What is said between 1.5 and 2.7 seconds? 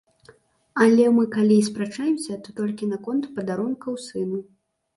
і спрачаемся, то